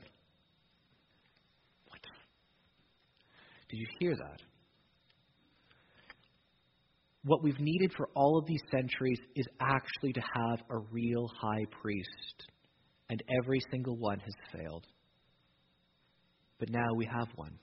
[1.89, 1.99] What?
[3.69, 4.41] Did you hear that?
[7.27, 11.65] What we've needed for all of these centuries is actually to have a real high
[11.81, 12.47] priest.
[13.09, 14.85] And every single one has failed.
[16.59, 17.59] But now we have one.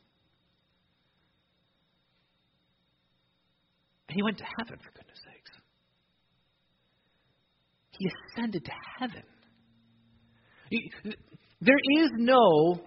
[4.08, 5.50] And he went to heaven, for goodness sakes.
[7.98, 9.22] He ascended to heaven.
[11.60, 12.80] There is no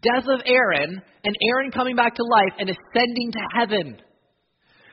[0.00, 4.00] death of Aaron and Aaron coming back to life and ascending to heaven.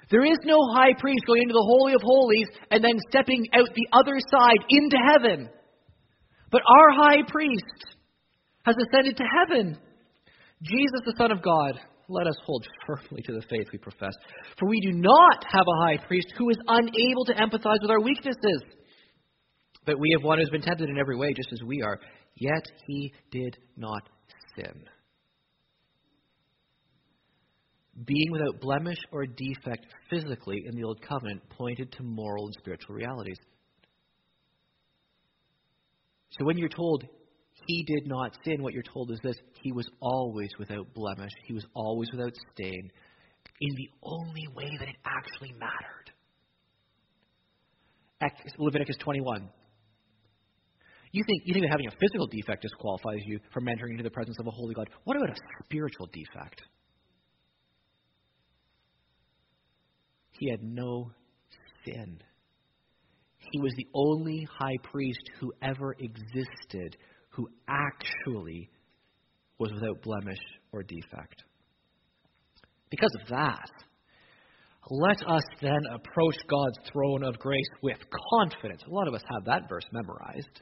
[0.10, 3.68] There is no high priest going into the Holy of Holies and then stepping out
[3.76, 5.50] the other side into heaven.
[6.52, 7.98] But our high priest
[8.64, 9.78] has ascended to heaven,
[10.62, 11.80] Jesus, the Son of God.
[12.10, 14.14] let us hold firmly to the faith we profess.
[14.58, 18.00] For we do not have a high priest who is unable to empathize with our
[18.02, 18.64] weaknesses.
[19.86, 22.00] But we have one who has been tempted in every way, just as we are,
[22.36, 24.08] yet he did not
[24.56, 24.84] sin.
[28.06, 32.96] Being without blemish or defect physically in the Old Covenant pointed to moral and spiritual
[32.96, 33.38] realities.
[36.30, 37.04] So when you're told
[37.68, 41.54] he did not sin, what you're told is this He was always without blemish, He
[41.54, 42.92] was always without stain,
[43.62, 46.12] in the only way that it actually mattered.
[48.58, 49.50] Leviticus 21.
[51.12, 54.12] You think, you think that having a physical defect disqualifies you from entering into the
[54.12, 54.90] presence of a holy God.
[55.04, 56.62] What about a spiritual defect?
[60.40, 61.12] He had no
[61.86, 62.20] sin.
[63.52, 66.98] He was the only high priest who ever existed
[67.30, 68.70] who actually
[69.60, 70.40] was without blemish
[70.72, 71.44] or defect.
[72.90, 73.70] Because of that,
[74.90, 77.98] let us then approach God's throne of grace with
[78.40, 78.82] confidence.
[78.88, 80.62] A lot of us have that verse memorized.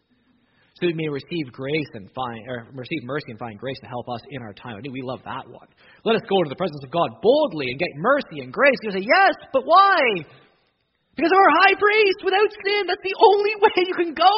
[0.75, 4.09] So we may receive grace and find, or receive mercy and find grace to help
[4.11, 4.75] us in our time.
[4.75, 5.71] I mean, we love that one.
[6.03, 8.75] Let us go into the presence of God boldly and get mercy and grace.
[8.83, 9.95] You say, yes, but why?
[11.15, 12.91] Because of our high priest without sin.
[12.91, 14.35] That's the only way you can go.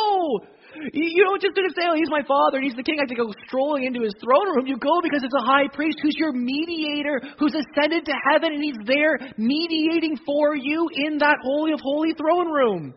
[0.94, 3.02] You don't just sort of say, oh, he's my father and he's the king.
[3.02, 4.70] I have to go strolling into his throne room.
[4.70, 8.62] You go because it's a high priest who's your mediator, who's ascended to heaven, and
[8.62, 12.94] he's there mediating for you in that holy of holy throne room.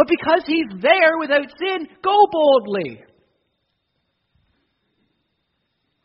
[0.00, 3.02] But because he's there without sin, go boldly.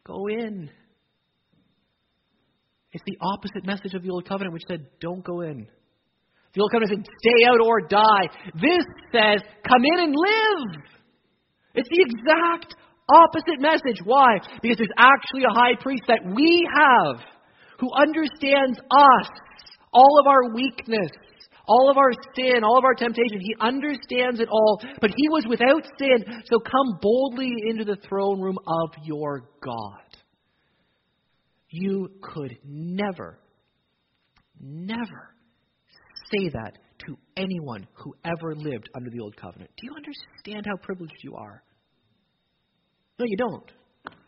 [0.05, 0.69] Go in.
[2.91, 5.67] It's the opposite message of the Old Covenant, which said, don't go in.
[6.53, 8.27] The old covenant said, stay out or die.
[8.55, 10.83] This says, come in and live.
[11.75, 12.75] It's the exact
[13.09, 14.01] opposite message.
[14.03, 14.39] Why?
[14.61, 17.23] Because there's actually a high priest that we have
[17.79, 19.29] who understands us,
[19.93, 21.11] all of our weakness,
[21.67, 23.39] all of our sin, all of our temptation.
[23.39, 26.25] He understands it all, but he was without sin.
[26.45, 29.99] So come boldly into the throne room of your God.
[31.69, 33.39] You could never,
[34.59, 35.35] never
[36.31, 39.69] say that to anyone who ever lived under the Old Covenant.
[39.77, 41.61] Do you understand how privileged you are?
[43.19, 43.71] No, you don't.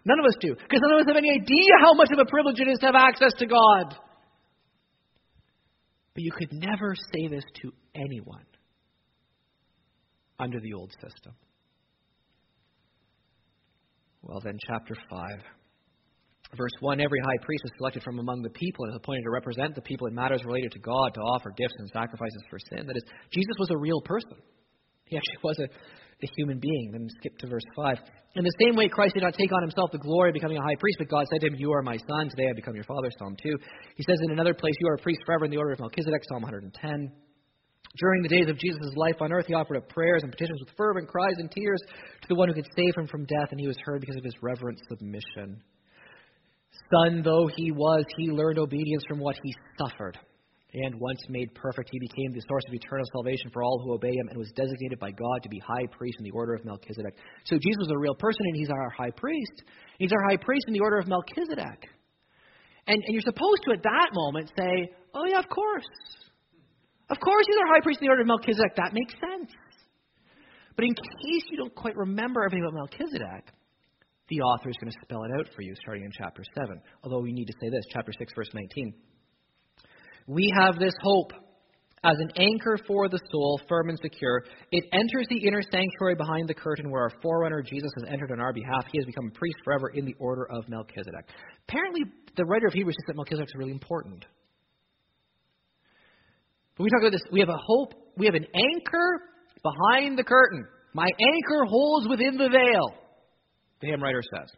[0.06, 0.56] None of us do.
[0.56, 2.88] Because none of us have any idea how much of a privilege it is to
[2.88, 3.95] have access to God.
[6.17, 8.43] But you could never say this to anyone
[10.39, 11.36] under the old system.
[14.23, 15.30] Well, then, chapter 5.
[16.58, 19.30] Verse 1 Every high priest is selected from among the people and is appointed to
[19.30, 22.88] represent the people in matters related to God, to offer gifts and sacrifices for sin.
[22.88, 24.41] That is, Jesus was a real person.
[25.06, 25.67] He actually was a,
[26.23, 26.91] a human being.
[26.91, 27.97] Then skip to verse 5.
[28.36, 30.62] In the same way, Christ did not take on himself the glory of becoming a
[30.62, 32.86] high priest, but God said to him, You are my son, today I become your
[32.86, 33.10] father.
[33.17, 33.49] Psalm 2.
[33.95, 36.21] He says in another place, You are a priest forever in the order of Melchizedek.
[36.30, 37.12] Psalm 110.
[37.97, 40.75] During the days of Jesus' life on earth, he offered up prayers and petitions with
[40.77, 41.82] fervent cries and tears
[42.21, 44.23] to the one who could save him from death, and he was heard because of
[44.23, 45.62] his reverent submission.
[46.91, 50.17] Son though he was, he learned obedience from what he suffered.
[50.77, 54.13] And once made perfect, he became the source of eternal salvation for all who obey
[54.13, 57.15] him and was designated by God to be high priest in the order of Melchizedek.
[57.45, 59.63] So Jesus is a real person and he's our high priest.
[59.97, 61.89] He's our high priest in the order of Melchizedek.
[62.85, 65.89] And, and you're supposed to, at that moment, say, oh, yeah, of course.
[67.09, 68.75] Of course he's our high priest in the order of Melchizedek.
[68.77, 69.51] That makes sense.
[70.75, 73.49] But in case you don't quite remember everything about Melchizedek,
[74.29, 76.79] the author is going to spell it out for you starting in chapter 7.
[77.03, 78.93] Although we need to say this, chapter 6, verse 19.
[80.27, 81.31] We have this hope
[82.03, 84.43] as an anchor for the soul, firm and secure.
[84.71, 88.39] It enters the inner sanctuary behind the curtain where our forerunner Jesus has entered on
[88.39, 88.85] our behalf.
[88.91, 91.25] He has become a priest forever in the order of Melchizedek.
[91.67, 92.01] Apparently,
[92.35, 94.25] the writer of Hebrews says that Melchizedek is really important.
[96.77, 97.23] But we talk about this.
[97.31, 97.93] We have a hope.
[98.17, 99.21] We have an anchor
[99.63, 100.67] behind the curtain.
[100.93, 102.93] My anchor holds within the veil
[103.81, 104.49] the hymn writer says.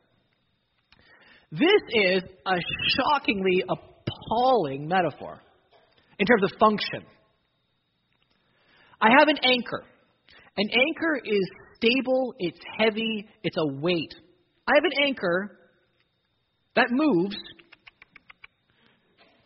[1.52, 2.56] This is a
[2.96, 5.42] shockingly appalling metaphor
[6.20, 7.04] in terms of function.
[9.02, 9.84] I have an anchor.
[10.58, 14.14] An anchor is stable, it's heavy, it's a weight.
[14.68, 15.58] I have an anchor
[16.76, 17.38] that moves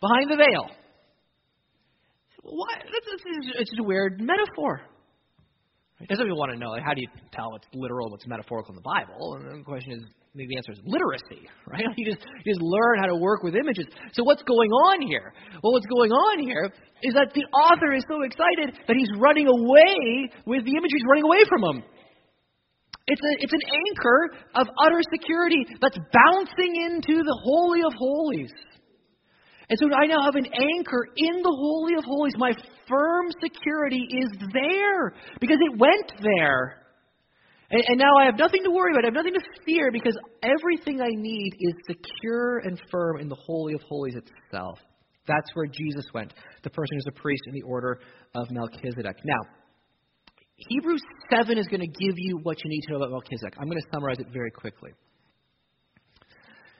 [0.00, 0.70] behind the veil.
[2.42, 2.78] What?
[3.58, 4.82] It's just a weird metaphor.
[6.00, 6.10] Right?
[6.10, 8.82] Some people want to know, how do you tell what's literal what's metaphorical in the
[8.82, 9.36] Bible?
[9.36, 10.04] And the question is,
[10.34, 11.86] the answer is literacy, right?
[11.96, 13.86] You just, you just learn how to work with images.
[14.12, 15.32] So what's going on here?
[15.62, 16.70] Well, what's going on here
[17.02, 20.90] is that the author is so excited that he's running away with the image.
[20.90, 21.78] He's running away from him.
[23.06, 24.20] It's, a, it's an anchor
[24.56, 28.50] of utter security that's bouncing into the Holy of Holies.
[29.68, 32.34] And so I now have an anchor in the Holy of Holies.
[32.36, 32.52] My
[32.88, 36.83] firm security is there because it went there.
[37.74, 39.02] And, and, now I have nothing to worry about.
[39.02, 43.34] I have nothing to fear because everything I need is secure and firm in the
[43.34, 44.78] Holy of Holies itself.
[45.26, 47.98] That's where Jesus went, the person who's a priest in the order
[48.36, 49.16] of Melchizedek.
[49.24, 49.40] Now,
[50.68, 51.02] Hebrews
[51.34, 53.54] 7 is going to give you what you need to know about Melchizedek.
[53.58, 54.92] I'm going to summarize it very quickly.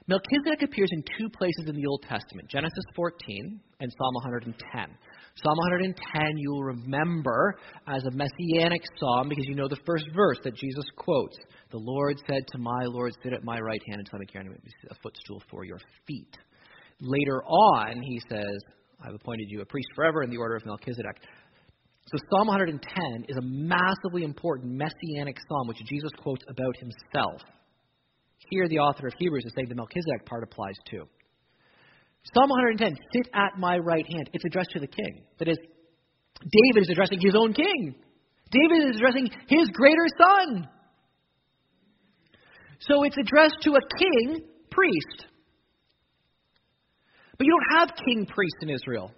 [0.07, 4.97] Melchizedek appears in two places in the Old Testament Genesis 14 and Psalm 110.
[5.43, 7.55] Psalm 110, you'll remember
[7.87, 11.35] as a messianic psalm because you know the first verse that Jesus quotes.
[11.71, 14.59] The Lord said to my Lord, Sit at my right hand until I make
[14.89, 16.37] a footstool for your feet.
[17.01, 18.57] Later on, he says,
[19.05, 21.17] I've appointed you a priest forever in the order of Melchizedek.
[22.07, 27.41] So Psalm 110 is a massively important messianic psalm which Jesus quotes about himself.
[28.49, 31.03] Here, the author of Hebrews is saying the Melchizedek part applies too.
[32.33, 34.29] Psalm 110, sit at my right hand.
[34.33, 35.23] It's addressed to the king.
[35.39, 35.57] That is,
[36.41, 37.95] David is addressing his own king.
[38.51, 40.67] David is addressing his greater son.
[42.79, 45.27] So it's addressed to a king priest.
[47.37, 49.11] But you don't have king priests in Israel.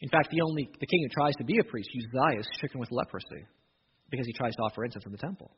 [0.00, 2.80] In fact, the only the king who tries to be a priest, Uzziah, is stricken
[2.80, 3.44] with leprosy
[4.08, 5.50] because he tries to offer incense in the temple.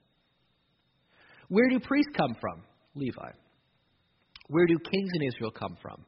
[1.49, 2.65] Where do priests come from?
[2.95, 3.31] Levi.
[4.53, 6.05] Where do kings in Israel come from?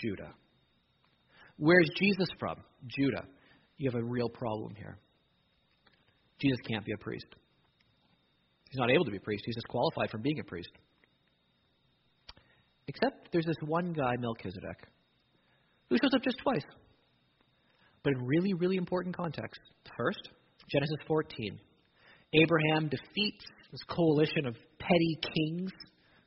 [0.00, 0.32] Judah.
[1.56, 2.58] Where's Jesus from?
[2.86, 3.24] Judah.
[3.78, 4.96] You have a real problem here.
[6.40, 7.26] Jesus can't be a priest.
[8.70, 9.42] He's not able to be a priest.
[9.44, 10.70] He's disqualified from being a priest.
[12.86, 14.86] Except there's this one guy, Melchizedek,
[15.88, 16.64] who shows up just twice.
[18.04, 19.60] But in really, really important context.
[19.98, 20.28] First,
[20.70, 21.58] Genesis 14.
[22.34, 25.72] Abraham defeats this coalition of petty kings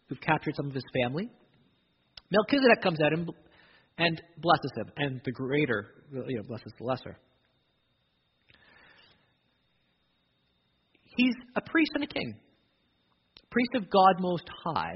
[0.09, 1.29] who've captured some of his family.
[2.33, 3.29] Melchizedek comes out him
[3.99, 7.15] and blesses him, and the greater you know, blesses the lesser.
[11.15, 12.33] He's a priest and a king.
[13.51, 14.95] Priest of God Most High,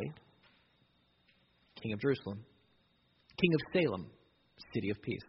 [1.79, 2.43] King of Jerusalem,
[3.39, 4.09] King of Salem,
[4.73, 5.21] City of Peace.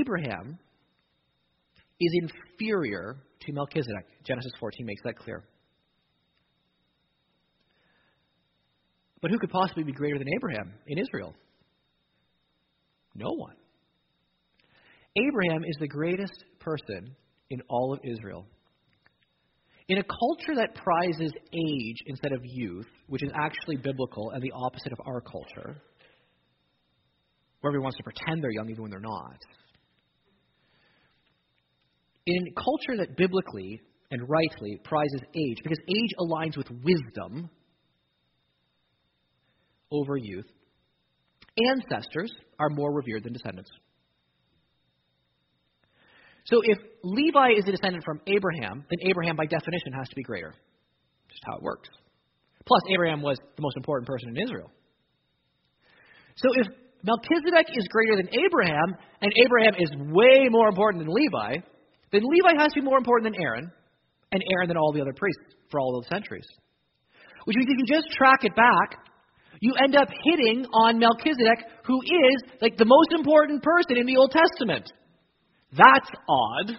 [0.00, 0.58] Abraham
[2.00, 4.06] is inferior to Melchizedek.
[4.24, 5.44] Genesis 14 makes that clear.
[9.22, 11.34] But who could possibly be greater than Abraham in Israel?
[13.14, 13.54] No one.
[15.16, 17.14] Abraham is the greatest person
[17.50, 18.46] in all of Israel.
[19.88, 24.52] In a culture that prizes age instead of youth, which is actually biblical and the
[24.54, 25.76] opposite of our culture,
[27.60, 29.38] where everyone wants to pretend they're young even when they're not,
[32.26, 37.50] in a culture that biblically and rightly prizes age, because age aligns with wisdom
[39.92, 40.46] over youth,
[41.70, 43.70] ancestors are more revered than descendants.
[46.44, 50.22] So if Levi is a descendant from Abraham, then Abraham by definition has to be
[50.22, 50.52] greater.
[51.28, 51.88] Just how it works.
[52.66, 54.70] Plus, Abraham was the most important person in Israel.
[56.36, 56.66] So if
[57.04, 61.62] Melchizedek is greater than Abraham, and Abraham is way more important than Levi,
[62.12, 63.70] then Levi has to be more important than Aaron,
[64.30, 66.46] and Aaron than all the other priests for all those centuries.
[67.44, 69.11] Which means if you just track it back,
[69.62, 74.16] you end up hitting on Melchizedek, who is like the most important person in the
[74.16, 74.92] Old Testament.
[75.70, 76.76] That's odd.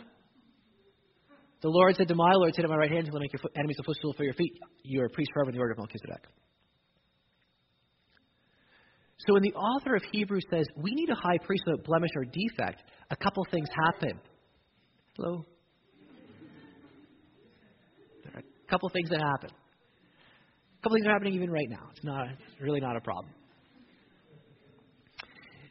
[1.62, 3.42] The Lord said to my Lord, Sit at my right hand until I make your
[3.56, 4.60] enemies a footstool for your feet.
[4.84, 6.28] You are a priest forever in the order of Melchizedek.
[9.20, 12.26] So when the author of Hebrews says, We need a high priest without blemish or
[12.26, 14.20] defect, a couple things happen.
[15.16, 15.46] Hello?
[18.26, 19.52] There are a couple things that happen.
[20.84, 21.88] Couple things are happening even right now.
[21.96, 22.28] It's not
[22.60, 23.34] really not a problem.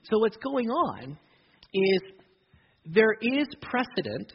[0.04, 1.18] So what's going on
[1.74, 2.00] is
[2.86, 4.32] there is precedent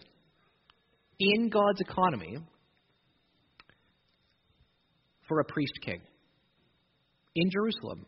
[1.19, 2.37] in God's economy
[5.27, 5.99] for a priest king
[7.35, 8.05] in Jerusalem.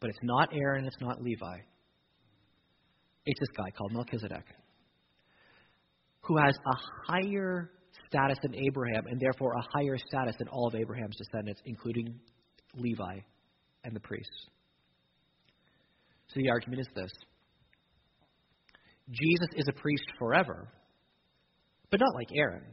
[0.00, 1.58] But it's not Aaron, it's not Levi.
[3.24, 4.44] It's this guy called Melchizedek
[6.20, 7.70] who has a higher
[8.16, 12.18] status than Abraham and therefore a higher status than all of Abraham's descendants, including
[12.74, 13.18] Levi
[13.84, 14.46] and the priests.
[16.28, 17.10] So the argument is this
[19.10, 20.68] Jesus is a priest forever,
[21.90, 22.64] but not like Aaron.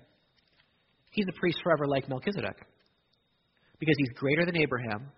[1.12, 2.58] He's a priest forever like Melchizedek
[3.80, 5.12] because he's greater than Abraham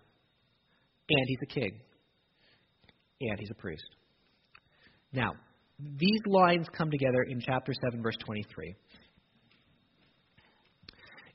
[1.08, 1.80] and he's a king
[3.20, 3.88] and he's a priest.
[5.12, 5.32] Now,
[5.78, 8.74] these lines come together in chapter 7, verse 23.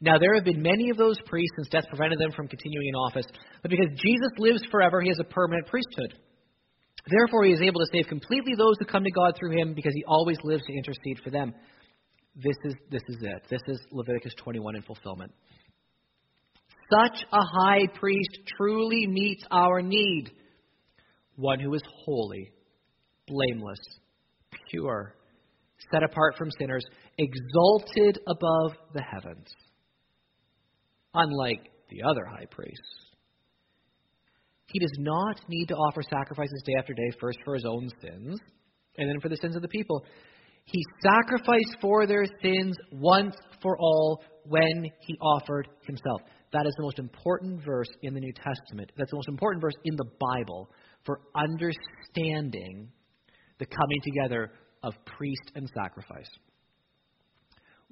[0.01, 2.95] Now, there have been many of those priests since death prevented them from continuing in
[2.95, 3.27] office,
[3.61, 6.15] but because Jesus lives forever, he has a permanent priesthood.
[7.07, 9.93] Therefore, he is able to save completely those who come to God through him because
[9.93, 11.53] he always lives to intercede for them.
[12.35, 13.43] This is, this is it.
[13.49, 15.31] This is Leviticus 21 in fulfillment.
[16.91, 20.31] Such a high priest truly meets our need.
[21.35, 22.51] One who is holy,
[23.27, 23.79] blameless,
[24.69, 25.15] pure,
[25.91, 26.83] set apart from sinners,
[27.17, 29.47] exalted above the heavens.
[31.13, 33.11] Unlike the other high priests.
[34.67, 38.39] He does not need to offer sacrifices day after day, first for his own sins,
[38.97, 40.05] and then for the sins of the people.
[40.63, 46.21] He sacrificed for their sins once for all when he offered himself.
[46.53, 48.91] That is the most important verse in the New Testament.
[48.97, 50.69] That's the most important verse in the Bible
[51.05, 52.89] for understanding
[53.59, 54.51] the coming together
[54.83, 56.29] of priest and sacrifice.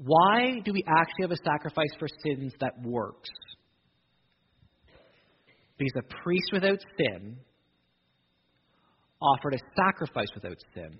[0.01, 3.29] Why do we actually have a sacrifice for sins that works?
[5.77, 7.37] Because a priest without sin
[9.21, 10.99] offered a sacrifice without sin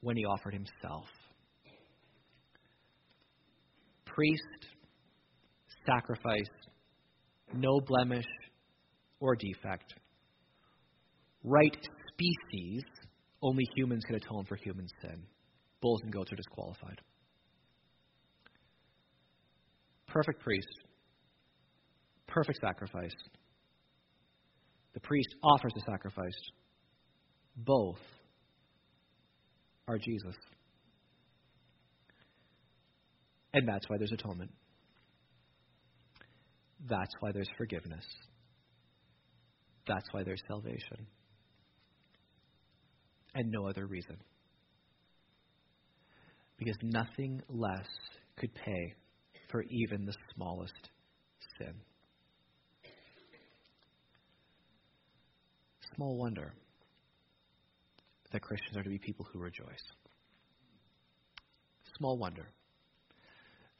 [0.00, 1.06] when he offered himself.
[4.04, 4.66] Priest,
[5.86, 6.50] sacrifice,
[7.52, 8.26] no blemish
[9.18, 9.92] or defect.
[11.42, 11.76] Right
[12.12, 12.84] species,
[13.42, 15.24] only humans can atone for human sin.
[15.80, 17.00] Bulls and goats are disqualified.
[20.06, 20.68] Perfect priest,
[22.26, 23.14] perfect sacrifice.
[24.94, 26.38] The priest offers the sacrifice.
[27.56, 28.00] Both
[29.86, 30.34] are Jesus.
[33.52, 34.50] And that's why there's atonement.
[36.88, 38.04] That's why there's forgiveness.
[39.86, 41.06] That's why there's salvation.
[43.34, 44.16] And no other reason.
[46.58, 47.86] Because nothing less
[48.36, 48.94] could pay
[49.50, 50.90] for even the smallest
[51.58, 51.74] sin.
[55.94, 56.52] Small wonder
[58.32, 59.66] that Christians are to be people who rejoice.
[61.96, 62.48] Small wonder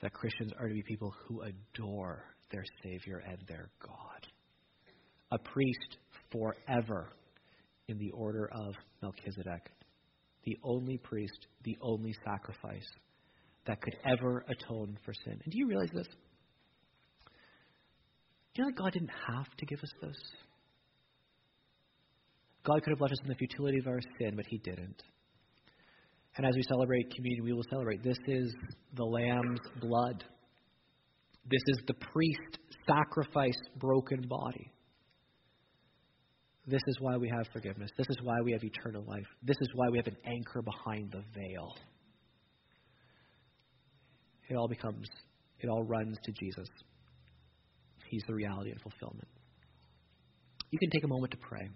[0.01, 4.27] that Christians are to be people who adore their Savior and their God.
[5.31, 5.99] A priest
[6.33, 7.11] forever
[7.89, 9.71] in the order of Melchizedek,
[10.45, 12.87] the only priest, the only sacrifice
[13.67, 15.41] that could ever atone for sin.
[15.45, 16.07] And do you realize this?
[18.55, 20.17] Do you know that God didn't have to give us this?
[22.65, 25.03] God could have left us in the futility of our sin, but He didn't.
[26.37, 28.55] And as we celebrate communion, we will celebrate this is
[28.95, 30.25] the Lamb's blood.
[31.51, 34.73] This is the priest sacrifice broken body.
[36.69, 37.91] This is why we have forgiveness.
[37.97, 39.27] This is why we have eternal life.
[39.43, 41.75] This is why we have an anchor behind the veil.
[44.51, 45.09] It all becomes,
[45.61, 46.69] it all runs to Jesus.
[48.11, 49.29] He's the reality and fulfillment.
[50.71, 51.71] You can take a moment to pray.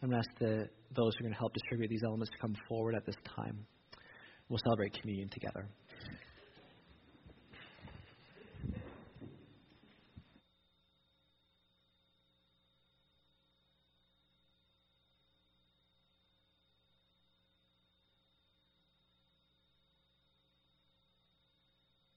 [0.00, 2.38] I'm going to ask the, those who are going to help distribute these elements to
[2.38, 3.66] come forward at this time.
[4.48, 5.68] We'll celebrate communion together.